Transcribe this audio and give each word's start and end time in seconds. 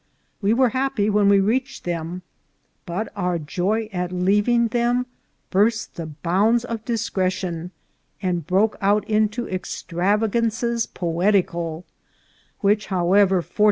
We 0.41 0.51
were 0.51 0.69
happy 0.69 1.11
when 1.11 1.29
we 1.29 1.39
reached 1.39 1.83
them, 1.83 2.23
but 2.87 3.13
our 3.15 3.37
joy 3.37 3.87
at 3.93 4.11
leaving 4.11 4.69
them 4.69 5.05
burst 5.51 5.93
the 5.93 6.07
bounds 6.07 6.65
of 6.65 6.83
discretion, 6.83 7.69
and 8.19 8.47
broke 8.47 8.77
out 8.81 9.07
into 9.07 9.47
extravagances 9.47 10.87
poetical, 10.87 11.85
which, 12.61 12.87
however, 12.87 13.13
fortu 13.13 13.19
AN 13.19 13.29
ACCIDENT 13.29 13.43
ON 13.51 13.55
THE 13.55 13.57
ROAD. 13.57 13.59